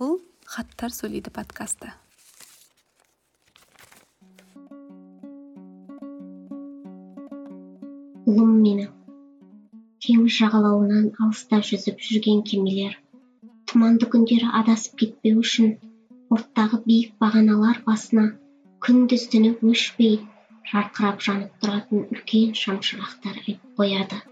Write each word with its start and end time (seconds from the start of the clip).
бұл 0.00 0.14
хаттар 0.48 0.94
сөйлейді 0.96 1.28
подкасты. 1.36 1.90
Ұлым 8.30 8.54
менің 8.62 8.88
теңіз 10.00 10.38
жағалауынан 10.38 11.10
алыста 11.20 11.60
жүзіп 11.68 12.00
жүрген 12.06 12.40
кемелер. 12.48 12.96
Тұманды 13.68 14.08
күндері 14.14 14.48
адасып 14.62 14.96
кетпеу 15.02 15.42
үшін 15.44 15.76
порттағы 16.32 16.80
биік 16.86 17.12
бағаналар 17.20 17.82
басына 17.84 18.26
күндіз 18.86 19.28
түні 19.34 19.52
өшпей 19.74 20.16
жарқырап 20.72 21.20
жанып 21.28 21.60
тұратын 21.60 22.08
үлкен 22.08 22.56
шамшырақтар 22.64 23.44
іліп 23.44 23.78
қояды 23.80 24.24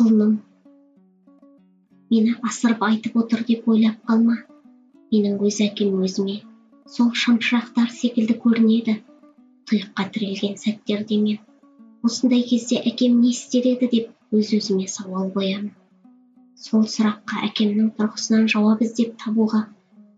құлыным 0.00 0.36
мені 2.12 2.34
асырып 2.48 2.82
айтып 2.88 3.16
отыр 3.22 3.44
деп 3.50 3.68
ойлап 3.74 4.00
қалма. 4.10 4.36
Менің 5.12 5.38
өз 5.48 5.60
әкем 5.66 5.94
өзіме 6.08 6.36
сол 6.96 7.12
шамшырақтар 7.22 7.94
секілді 8.00 8.36
көрінеді. 8.44 8.96
Тұйыққа 9.70 10.08
тірелген 10.16 10.58
сәттерде 10.64 11.20
мен 11.22 11.40
осындай 12.08 12.44
кезде 12.50 12.82
әкем 12.92 13.16
не 13.22 13.32
істер 13.36 13.70
еді 13.72 13.88
деп 13.96 14.36
өз 14.40 14.52
өзіме 14.58 14.90
сауал 14.96 15.32
қоямын. 15.38 15.72
Сол 16.66 16.84
сұраққа 16.96 17.46
әкемнің 17.48 17.94
тұрғысынан 17.98 18.46
жауап 18.56 18.84
іздеп 18.88 19.16
табуға 19.24 19.64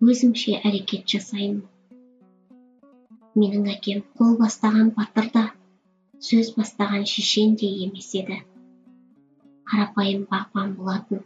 өзімше 0.03 0.61
әрекет 0.63 1.09
жасаймын 1.15 1.65
менің 3.41 3.67
әкем 3.75 4.03
қол 4.19 4.37
бастаған 4.41 4.91
батыр 4.97 5.27
да 5.33 5.45
сөз 6.27 6.55
бастаған 6.57 7.05
шешен 7.11 7.57
де 7.61 7.69
емес 7.87 8.09
еді. 8.21 8.39
Қарапайым 9.69 10.23
бағбан 10.31 10.73
болатын 10.79 11.25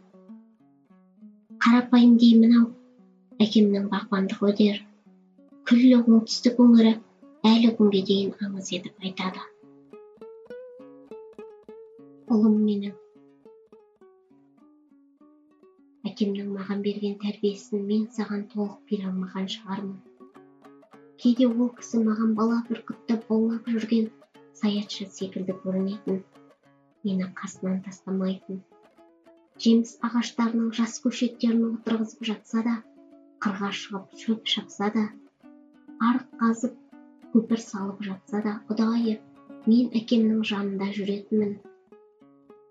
қарапайым 1.61 2.15
деймін 2.21 2.53
ау. 2.59 2.67
Әкемнің 3.43 3.83
бағбандық 3.91 4.39
өнер 4.47 4.79
күллі 5.69 5.97
оңтүстік 5.99 6.57
өңірі 6.63 6.93
әлі 7.47 7.69
күнге 7.77 8.01
дейін 8.07 8.31
аңыз 8.47 8.71
етіп 8.77 9.05
айтады. 9.05 9.43
Ұлым 12.33 12.55
менің. 12.63 12.95
Әкемнің 16.09 16.49
маған 16.55 16.81
берген 16.87 17.15
тәрбиесін 17.21 17.85
мен 17.91 18.09
саған 18.17 18.43
толық 18.55 18.81
бере 18.89 19.07
алмаған 19.11 19.47
шығармын. 19.55 19.95
Кейде 21.21 21.51
ол 21.51 21.69
кісі 21.77 22.01
маған 22.09 22.33
бала 22.41 22.59
бүркітті 22.71 23.21
баулап 23.29 23.69
жүрген 23.75 24.09
саятшы 24.63 25.05
секілді 25.19 25.61
көрінетін 25.61 26.23
мені 27.05 27.29
қасынан 27.37 27.83
тастамайтын. 27.85 28.63
Жеміс 29.61 29.97
ағаштарының 30.07 30.69
жас 30.77 30.95
көшеттерін 31.03 31.65
отырғызып 31.67 32.23
жатса 32.29 32.61
да 32.67 32.77
қырға 33.45 33.67
шығып 33.79 34.15
шөп 34.21 34.47
шапса 34.53 34.87
да 34.95 35.03
арық 36.07 36.31
қазып 36.39 36.77
көпір 37.33 37.61
салып 37.63 37.99
жатса 38.07 38.41
да 38.45 38.53
ұдайы 38.73 39.19
мен 39.65 39.91
әкемнің 39.99 40.39
жанында 40.51 40.87
жүретінмін. 40.95 41.51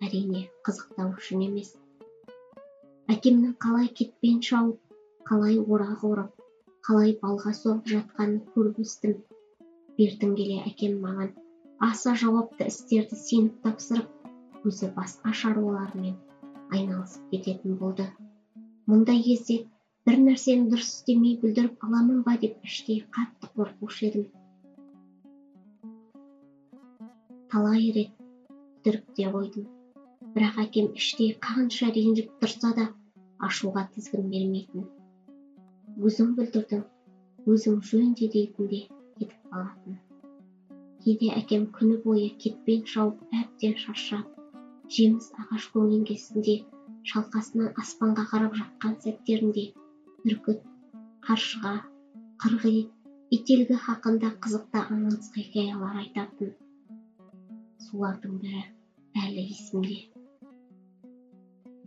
Әрине 0.06 0.41
қызықтау 0.66 1.12
үшін 1.20 1.44
емес. 1.46 1.70
Әкемнің 3.14 3.52
қалай 3.64 3.91
кетпен 4.00 4.41
шауып 4.48 4.96
қалай 5.30 5.61
орақ 5.61 6.02
орып 6.08 6.46
қалай 6.88 7.14
балға 7.22 7.52
соғып 7.58 7.92
жатқанын 7.92 8.41
көріп 8.56 8.80
өстім. 8.86 9.14
Бертін 10.00 10.34
келе 10.41 10.58
әкем 10.64 10.98
маған 11.05 11.30
аса 11.91 12.16
жауапты 12.24 12.66
істерді 12.72 13.20
сеніп 13.22 13.62
тапсырып 13.68 14.66
өзі 14.66 14.91
басқа 14.98 15.36
шаруалармен 15.42 16.18
айналысып 16.77 17.31
кететін 17.33 17.77
болды. 17.81 18.07
Мұндай 18.91 19.23
кезде 19.25 19.57
бір 20.09 20.19
нәрсені 20.27 20.71
дұрыс 20.73 20.91
істемей 20.95 21.37
бүлдіріп 21.43 21.85
аламын 21.87 22.23
ба 22.27 22.37
деп 22.43 22.65
іштей 22.67 23.03
қатты 23.17 23.51
қорқушы 23.57 24.07
едім. 24.09 24.25
Талай 27.53 27.91
рет 27.97 28.14
бүлдіріп 28.20 29.13
те 29.19 29.29
қойдым. 29.35 29.69
Бірақ 30.35 30.61
әкем 30.64 30.91
іштей 31.01 31.35
қанша 31.47 31.91
ренжіп 31.97 32.33
тұрса 32.42 32.73
да 32.79 32.89
ашуға 33.51 33.86
тізгін 33.95 34.30
бермейтін. 34.35 34.86
Өзің 35.98 36.35
бүлдірдің 36.39 36.85
өзің 37.55 37.80
жөнде 37.92 38.30
дейтін 38.35 38.70
де 38.75 38.85
кетіп 39.19 39.39
қалатын. 39.53 39.98
Кейде 41.05 41.33
әкем 41.36 41.70
күні 41.77 42.03
бойы 42.05 42.29
кетпен 42.45 42.86
шауып 42.95 43.41
әбден 43.42 43.79
шаршап 43.85 44.39
жеміс 44.96 45.27
ағаш 45.42 45.67
көлеңкесінде 45.74 46.55
шалқасынан 47.11 47.77
аспанға 47.83 48.24
қарап 48.30 48.56
жатқан 48.61 48.96
сәттерінде 49.05 49.67
бүркіт 50.24 50.64
қаршыға 51.27 51.74
қырғи 52.45 52.74
ителгі 53.36 53.77
хақында 53.86 54.33
қызықты 54.46 54.83
аңыз 54.96 55.30
хикаялар 55.36 56.00
айтатын 56.02 56.50
солардың 57.86 58.34
бірі 58.42 58.64
әлі 59.20 59.45
есімде. 59.52 60.00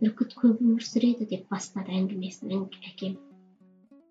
Бүркіт 0.00 0.34
көп 0.40 0.64
өмір 0.64 0.88
сүреді 0.88 1.28
деп 1.30 1.46
бастады 1.52 1.94
әңгімесін 2.00 2.56
әкем. 2.56 3.20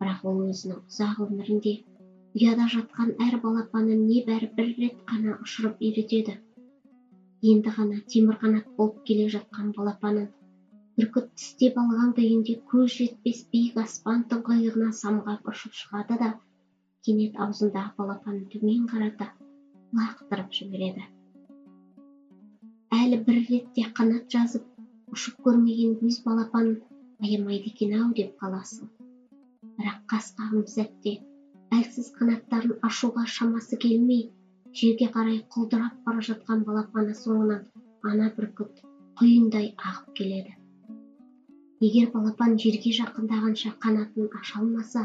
Бірақ 0.01 0.23
ол 0.29 0.39
өзінің 0.47 0.79
ұзақ 0.89 1.19
өмірінде 1.27 1.75
ұяда 2.37 2.69
жатқан 2.75 3.13
әр 3.27 3.37
балапанын 3.43 4.07
небәрі 4.07 4.49
бір 4.57 4.73
рет 4.79 5.03
қана 5.09 5.37
ұшырып 5.45 5.81
үйретеді. 5.81 6.37
Енді 7.51 7.71
ғана 7.77 7.99
темір 8.13 8.39
қанат 8.41 8.67
болып 8.77 8.99
келе 9.07 9.27
жатқан 9.31 9.71
балапанын 9.77 10.27
бүркіт 10.99 11.31
тістеп 11.39 11.79
алған 11.81 12.11
күйінде 12.17 12.53
көз 12.71 12.93
жетпес 12.97 13.41
биік 13.55 13.79
аспан 13.83 14.21
тұңғиығына 14.33 14.91
самғап 14.99 15.49
ұшып 15.51 15.73
шығады 15.79 16.19
да 16.21 16.29
кенет 17.07 17.39
аузындағы 17.45 17.91
балапанын 17.97 18.45
төмен 18.53 18.85
қарата 18.91 19.27
лақтырып 19.99 20.53
жібереді. 20.59 21.03
Әлі 22.99 23.19
бір 23.27 23.39
ретте 23.49 23.85
қанат 23.97 24.29
жазып 24.35 25.15
ұшып 25.17 25.41
көрмеген 25.47 25.97
өз 26.07 26.21
балапанын 26.27 26.77
аямайды 27.25 27.73
екен 27.73 27.97
ау 27.99 28.13
деп 28.21 28.37
қаласың. 28.43 28.87
Бірақ 29.81 29.99
қас 30.13 30.31
қағым 30.39 30.63
сәтте 30.75 31.17
әлсіз 31.79 32.13
қанаттарын 32.19 32.79
ашуға 32.87 33.25
шамасы 33.35 33.81
келмей 33.83 34.23
жерге 34.79 35.07
қарай 35.15 35.39
құлдырап 35.53 35.97
бара 36.05 36.21
жатқан 36.27 36.63
балапаны 36.67 37.13
соңынан 37.19 37.65
ана 38.11 38.29
бүркіт 38.37 38.79
құйындай 39.21 39.67
ағып 39.89 40.13
келеді. 40.19 40.53
Егер 41.87 42.09
балапан 42.13 42.55
жерге 42.63 42.93
жақындағанша 42.97 43.73
қанатын 43.85 44.31
аша 44.39 44.61
алмаса 44.61 45.03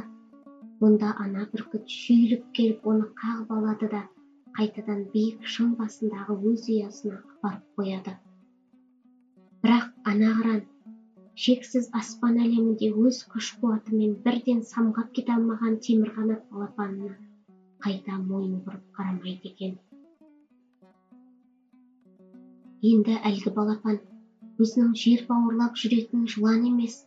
онда 0.89 1.11
ана 1.27 1.45
бүркіт 1.53 1.93
шүйіліп 1.99 2.49
келіп 2.61 2.89
оны 2.93 3.11
қағып 3.21 3.53
алады 3.59 3.91
да 3.97 4.03
қайтадан 4.59 5.05
биік 5.13 5.45
шың 5.57 5.77
басындағы 5.83 6.39
өз 6.53 6.67
ұясына 6.75 7.21
апарып 7.21 7.81
қояды. 7.81 8.17
Бірақ 9.63 9.89
ана 10.13 10.35
қыран 10.41 10.67
шексіз 11.47 11.91
аспан 12.03 12.41
әлемінде 12.45 12.93
өз 13.07 13.25
күш 13.33 13.55
қуатымен 13.61 14.17
бірден 14.25 14.65
самғап 14.73 15.13
кете 15.19 15.37
алмаған 15.37 15.81
темір 15.89 16.15
қанат 16.17 16.47
балапанына 16.55 17.19
қайта 17.85 18.19
мойын 18.23 18.59
бұрып 18.67 18.85
қарамайды 18.99 19.53
екен 19.53 19.77
енді 22.93 23.15
әлгі 23.31 23.55
балапан 23.55 23.99
өзінің 24.63 24.93
жер 25.05 25.25
бауырлап 25.31 25.79
жүретін 25.83 26.27
жылан 26.35 26.67
емес 26.69 27.01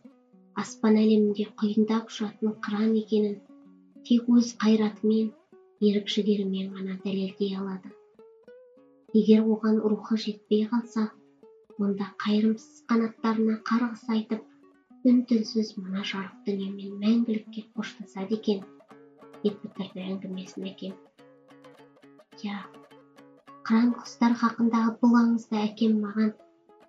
аспан 0.62 0.98
әлемінде 1.00 1.46
құйындап 1.62 2.12
ұшатын 2.12 2.56
қыран 2.66 2.92
екенін 3.00 3.38
тек 4.08 4.28
өз 4.36 4.52
қайратымен 4.64 5.30
ерік 5.88 6.12
жігерімен 6.14 6.72
ғана 6.76 6.96
дәлелдей 7.04 7.56
алады. 7.58 7.90
Егер 9.16 9.42
оған 9.54 9.80
рухы 9.92 10.18
жетпей 10.24 10.66
қалса 10.70 11.08
онда 11.78 12.06
қайырымсыз 12.24 12.84
қанаттарына 12.92 13.58
қарғыс 13.68 14.04
айтып 14.16 15.08
үн 15.08 15.24
түнсіз 15.30 15.72
мына 15.78 16.04
жарық 16.12 16.44
дүниемен 16.46 17.00
мәңгілікке 17.02 17.64
қоштасады 17.76 18.38
екен. 18.38 18.62
Деп 19.44 19.58
бітірді 19.64 20.04
әңгімесін 20.12 20.68
әкем. 20.70 20.94
Иә 22.42 22.58
қыран 23.68 23.92
құстар 23.98 24.36
хақындағы 24.42 24.94
бұл 25.02 25.18
аңызды 25.20 25.60
әкем 25.62 25.98
маған 26.04 26.32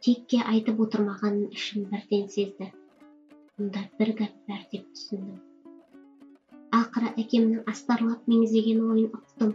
текке 0.07 0.41
айтып 0.53 0.81
отырмағанын 0.85 1.51
ішім 1.59 1.89
бірден 1.91 2.27
сезді. 2.35 2.69
Мұнда 3.59 3.83
бір 4.00 4.13
гәп 4.21 4.39
бар 4.50 4.63
деп 4.73 4.88
түсіндім. 4.95 5.41
Ақыры 6.79 7.13
әкемнің 7.23 7.69
астарлап 7.73 8.29
меңзеген 8.33 8.81
ойын 8.89 9.11
ұқтым. 9.19 9.53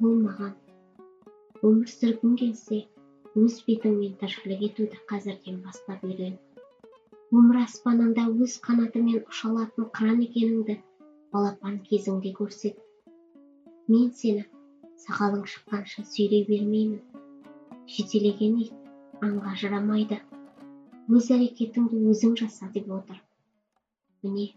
Ол 0.00 0.16
маған 0.24 0.54
өмір 1.68 1.90
сүргің 1.92 2.36
келсе 2.40 2.84
өз 3.38 3.58
бетіңмен 3.66 4.14
тіршілік 4.20 4.62
етуді 4.68 5.00
қазірден 5.10 5.58
бастап 5.64 6.06
үйрен 6.08 6.38
өмір 7.38 7.58
аспанында 7.62 8.24
өз 8.44 8.54
қанатымен 8.64 9.20
ұша 9.32 9.50
алатын 9.50 9.90
қыран 9.98 10.22
екеніңді 10.24 10.76
балапан 11.32 11.78
кезіңде 11.86 12.32
көрсет. 12.38 12.78
Мен 13.90 14.10
сені 14.20 14.44
сақалың 15.04 15.44
шыққанша 15.52 16.04
сүйрей 16.12 16.44
бермеймін. 16.48 17.00
Жетелеген 17.94 18.58
ит 18.64 19.22
аңға 19.26 19.54
жарамайды. 19.62 20.18
Өз 21.10 21.30
әрекетіңді 21.36 22.02
өзің 22.12 22.36
жаса 22.42 22.70
деп 22.74 22.90
отыр. 22.98 23.22
Міне 24.22 24.50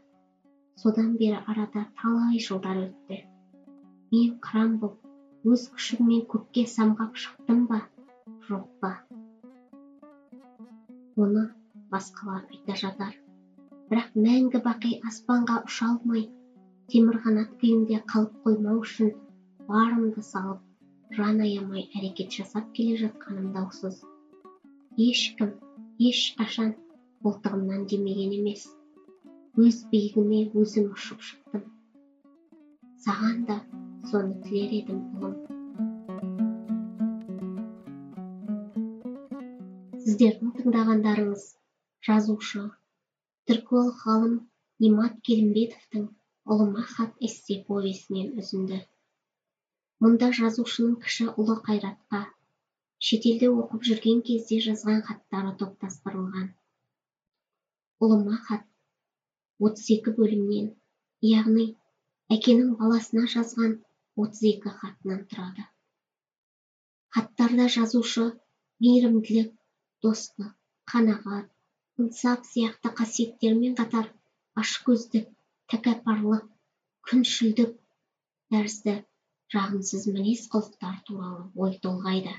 содан 0.81 1.16
бері 1.22 1.40
арада 1.54 1.86
талай 2.02 2.42
жылдар 2.48 2.84
өтті. 2.88 3.24
Мен 4.14 4.38
қыран 4.46 4.78
боп 4.81 5.50
өз 5.54 5.66
күшіммен 5.74 6.28
көкке 6.34 6.66
самғап 6.76 7.18
шықтым 7.24 7.66
ба? 7.72 7.81
Жоқ 8.50 8.69
па? 8.81 8.94
Оны 11.26 11.50
басқалар 11.94 12.46
айта 12.50 12.78
жатар. 12.86 13.18
Бірақ 13.90 14.16
мәңгі 14.28 14.62
бақи 14.68 14.96
аспанға 15.10 15.60
ұша 15.69 15.90
алмай 15.94 16.30
темір 16.91 17.18
қанат 17.24 17.51
күйімде 17.62 17.97
қалып 18.12 18.33
қоймау 18.45 18.80
үшін 18.83 19.12
барымды 19.68 20.21
салып 20.30 21.15
жан 21.18 21.39
аямай 21.45 21.83
әрекет 21.97 22.33
жасап 22.38 22.71
келе 22.77 22.97
жатқаным 23.01 23.51
даусыз. 23.56 24.00
Ешкім 25.06 25.53
ешқашан 26.09 26.74
қолтығымнан 27.24 27.85
демеген 27.91 28.33
емес. 28.39 28.65
Өз 29.63 29.77
биігіме 29.91 30.39
өзім 30.62 30.89
ұшып 30.97 31.24
шықтым. 31.27 31.63
Саған 33.06 33.44
да 33.50 33.57
соны 34.12 34.35
тілер 34.45 34.74
едім 34.80 35.00
ұлым. 35.18 35.35
Сіздердің 40.03 40.51
тыңдағандарыңыз 40.57 41.45
жазушы 42.09 42.65
түрколог 43.47 44.03
ғалым 44.07 44.35
немат 44.83 45.21
келімбетовтің 45.30 46.09
ұлыма 46.51 46.84
хат 46.95 47.28
эссе 47.28 47.56
повесінен 47.68 48.34
үзінді 48.42 48.80
мұнда 50.04 50.28
жазушының 50.38 50.95
кіші 51.04 51.25
ұлы 51.42 51.54
қайратқа 51.68 52.19
шетелде 53.10 53.50
оқып 53.62 53.86
жүрген 53.90 54.19
кезде 54.30 54.57
жазған 54.66 55.01
хаттары 55.10 55.54
топтастырылған. 55.62 56.50
Ұлыма 58.04 58.40
хат 58.48 58.66
отыз 59.68 59.90
екі 59.95 60.13
бөлімнен 60.18 60.69
яғни 61.30 61.66
әкенің 62.38 62.74
баласына 62.81 63.30
жазған 63.36 63.78
отыз 64.25 64.44
екі 64.51 64.74
хатынан 64.81 65.22
тұрады. 65.31 65.68
Хаттарда 67.16 67.69
жазушы 67.78 68.25
мейірімділік 68.84 69.54
достық 70.07 70.51
қанағат 70.94 72.04
ынсап 72.04 72.44
сияқты 72.50 72.92
қасиеттермен 73.00 73.80
қатар 73.80 74.12
ашкөздік 74.63 75.31
тәкаппарлық 75.74 76.44
күншілдік 77.10 77.72
тәрізді 78.54 78.94
жағымсыз 79.54 80.04
мінез 80.16 80.44
құлықтар 80.54 81.00
туралы 81.08 81.48
ой 81.66 81.74
толғайды. 81.86 82.34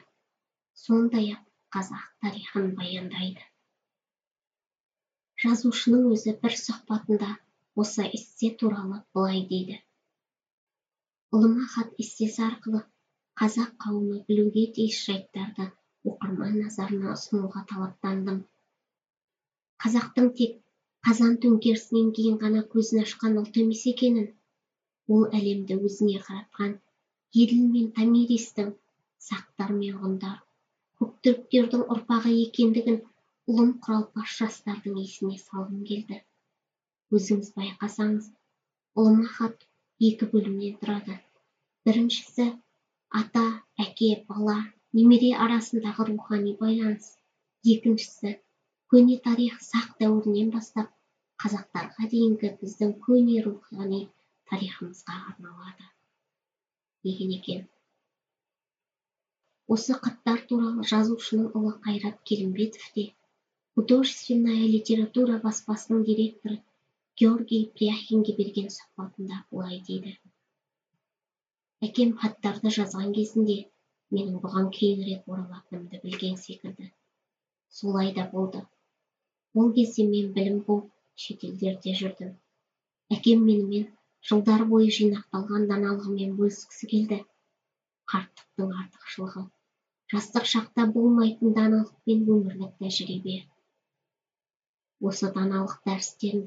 Сондай 0.83 1.33
ақ 1.35 1.43
қазақ 1.77 2.05
тарихын 2.23 2.71
баяндайды. 2.79 3.43
Жазушының 5.45 6.07
өзі 6.15 6.37
бір 6.45 6.57
сұхбатында 6.61 7.31
осы 7.85 8.07
эссе 8.19 8.51
туралы 8.63 9.03
былай 9.17 9.43
дейді. 9.51 9.81
Ұлыма 11.35 11.67
хат 11.75 11.95
эссесі 12.05 12.45
арқылы 12.49 12.85
қазақ 13.43 13.75
қауымы 13.85 14.21
білуге 14.29 14.69
тиіс 14.79 15.01
жайттарды 15.09 15.67
оқырман 16.11 16.61
назарына 16.63 17.17
ұсынуға 17.19 17.65
талаптандым. 17.73 18.45
Қазақтың 19.83 20.31
тек 20.41 20.61
қазан 21.09 21.37
төңкерісінен 21.45 22.15
кейін 22.17 22.41
ғана 22.45 22.65
көзін 22.75 23.05
ашқан 23.05 23.37
ұлт 23.43 23.61
емес 23.65 23.85
екенін. 23.93 24.31
Ол 25.13 25.27
әлемді 25.39 25.77
өзіне 25.89 26.23
қаратқан 26.29 26.79
еділ 27.45 27.65
мен 27.75 27.91
томиристің 27.99 28.73
сақтар 29.29 29.73
мен 29.77 29.99
ғұндар 30.05 30.39
көктүріктердің 31.03 31.83
ұрпағы 31.95 32.31
екендігін 32.45 32.97
ұлым 33.53 33.73
құралпас 33.85 34.37
жастардың 34.39 35.01
есіне 35.03 35.39
салғым 35.41 35.83
келді. 35.91 36.21
Өзіңіз 37.19 37.51
байқасаңыз 37.59 38.31
ұлыма 39.03 39.27
хат 39.37 39.67
екі 40.09 40.29
бөлімнен 40.33 40.79
тұрады. 40.81 41.19
Біріншісі 41.85 42.47
ата 43.21 43.45
әке 43.87 44.11
бала 44.31 44.57
немере 45.01 45.35
арасындағы 45.47 46.09
рухани 46.13 46.57
байланыс. 46.63 47.11
Екіншісі 47.75 48.37
көне 48.95 49.21
тарих 49.29 49.61
сақ 49.69 49.93
дәуірінен 50.01 50.55
бастап 50.57 50.94
қазақтарға 51.43 52.09
дейінгі 52.13 52.51
біздің 52.61 52.93
көне 53.07 53.41
рухани 53.47 54.01
тарихымызға 54.51 55.17
арналады. 55.33 55.89
Деген 57.09 57.35
екен. 57.39 57.65
Осы 59.75 59.97
хаттар 60.05 60.45
туралы 60.49 60.85
жазушының 60.93 61.51
ұлы 61.59 61.73
қайрат 61.87 62.21
келімбетов 62.31 62.87
те 62.97 63.05
художественная 63.79 64.69
литература 64.75 65.39
баспасының 65.45 66.05
директоры 66.09 66.61
георгий 67.23 67.65
пряхинге 67.79 68.35
берген 68.39 68.69
сұхбатында 68.75 69.41
былай 69.51 69.81
дейді. 69.89 70.13
Әкем 71.89 72.13
хаттарды 72.21 72.73
жазған 72.77 73.11
кезінде 73.17 73.57
менің 74.15 74.39
бұған 74.45 74.71
кейінірек 74.77 75.27
оралатынымды 75.35 76.01
білген 76.05 76.39
секілді. 76.45 76.91
Солай 77.81 78.13
да 78.19 78.29
болды. 78.33 78.63
Ол 79.55 79.73
кезде 79.79 80.07
мен 80.11 80.33
білім 80.39 80.63
қуып 80.69 80.94
шетелдерде 81.23 81.95
жүрдім 82.01 82.33
әкем 83.15 83.45
менімен 83.47 83.85
жылдар 84.29 84.65
бойы 84.71 84.91
жинақталған 84.97 85.67
даналығымен 85.71 86.37
бөліскісі 86.39 86.89
келді. 86.93 87.19
Қарттықтың 88.13 88.71
артықшылығы. 88.83 89.43
Жастық 90.13 90.49
шақта 90.53 90.87
болмайтын 90.95 91.55
даналық 91.59 91.91
пен 92.09 92.25
өмірлік 92.35 92.73
тәжірибе. 92.81 93.37
Осы 95.11 95.31
даналық 95.37 95.77
дәрістерін 95.89 96.45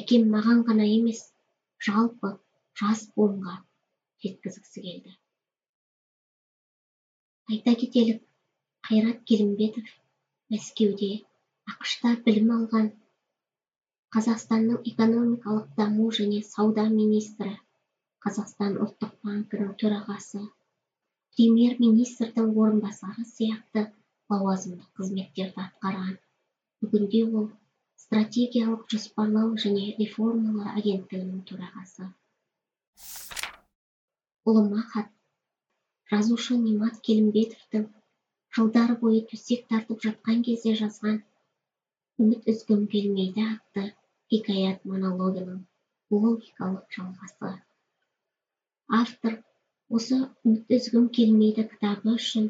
әкем 0.00 0.28
маған 0.34 0.64
ғана 0.68 0.88
емес 0.90 1.22
жалпы 1.88 2.32
жас 2.80 3.04
буынға 3.16 3.56
жеткізгісі 4.24 4.84
келді. 4.86 5.14
Айта 7.52 7.74
кетелік 7.80 8.20
қайрат 8.88 9.24
келімбетов 9.30 9.88
мәскеуде 10.52 11.10
ақшта 11.72 12.16
білім 12.26 12.52
алған 12.58 12.92
қазақстанның 14.14 14.82
экономикалық 14.88 15.70
даму 15.78 16.04
және 16.16 16.36
сауда 16.48 16.82
министрі 16.90 17.54
қазақстан 18.26 18.76
ұлттық 18.84 19.16
банкінің 19.26 19.72
төрағасы 19.82 20.42
премьер 21.36 21.74
министрдің 21.80 22.52
орынбасары 22.64 23.24
сияқты 23.30 23.82
лауазымды 24.32 24.84
қызметтерді 24.98 25.62
атқарған. 25.64 26.12
Бүгінде 26.84 27.22
ол 27.40 27.48
стратегиялық 28.04 28.84
жоспарлау 28.94 29.50
және 29.64 29.82
реформалар 29.98 30.78
агенттігінің 30.78 31.42
төрағасы. 31.50 32.06
Ұлыма 34.52 34.86
хат 34.94 35.10
жазушы 36.14 36.60
немат 36.62 37.02
келімбетовтің 37.10 37.90
жылдар 38.56 38.94
бойы 39.02 39.24
төсек 39.34 39.66
тартып 39.74 40.06
жатқан 40.06 40.46
кезде 40.46 40.78
жазған 40.84 41.20
үміт 42.22 42.48
үзгім 42.54 42.86
келмейді 42.94 43.50
атты 43.50 43.88
хикаят 44.34 44.82
монологының 44.90 45.58
логикалық 46.10 46.94
жалғасы. 46.94 47.50
Автор 48.98 49.36
осы 49.98 50.16
үзгім 50.76 51.04
келмейді 51.18 51.64
кітабы 51.70 52.14
үшін 52.18 52.48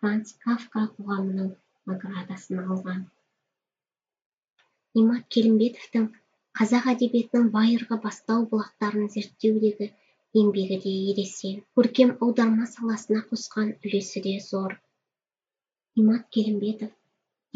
франц 0.00 0.32
кафка 0.46 0.82
қоғамының 0.96 1.52
наградасын 1.90 2.64
алған. 2.64 3.04
Немат 4.98 5.30
келімбетовтің 5.36 6.10
қазақ 6.58 6.90
әдебиетінің 6.96 7.48
байырғы 7.54 8.00
бастау 8.08 8.42
бұлақтарын 8.50 9.08
зерттеудегі 9.14 9.92
еңбегі 10.42 10.82
де 10.88 10.98
ересен 11.14 11.62
көркем 11.78 12.16
аударма 12.18 12.66
саласына 12.74 13.22
қосқан 13.30 13.74
үлесі 13.78 14.26
де 14.26 14.36
зор. 14.50 14.74
Немат 15.96 16.26
келімбетов 16.34 16.92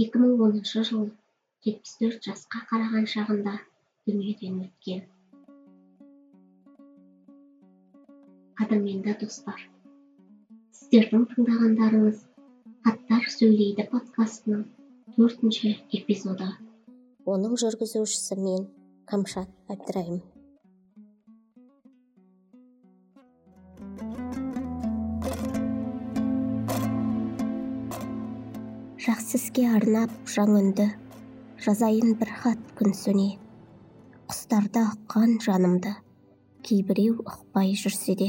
екі 0.07 0.23
мың 0.23 0.43
оныншы 0.49 0.87
жылы 0.93 1.11
жетпіс 1.67 1.97
төрт 1.99 2.23
жасқа 2.23 2.61
қараған 2.71 3.09
шағында 3.11 3.53
дүниеден 4.07 4.61
өткен. 4.63 5.01
Қадірменді 8.61 9.17
достар. 9.19 9.65
Сіздердің 10.79 11.25
тыңдағандарыңыз 11.33 12.21
хаттар 12.87 13.27
сөйлейді 13.35 13.89
подкастының 13.91 14.61
төртінші 15.17 15.73
эпизоды. 15.99 16.47
Оның 17.27 17.57
жүргізушісі 17.59 18.39
мен 18.39 18.69
камшат 19.11 19.51
әбдірайым. 19.67 20.21
Жақсы 29.03 29.43
іске 29.43 29.67
арнап 29.75 30.15
үнді 30.47 30.87
жазайын 31.67 32.13
бір 32.19 32.29
хат 32.45 32.61
күн 32.79 32.93
сөне 32.95 33.25
құстарда 34.31 34.85
ұққан 34.93 35.33
жанымды. 35.43 35.97
Кейбіреу 36.63 37.17
ұқпай 37.27 37.73
жүрсе 37.81 38.15
де. 38.21 38.29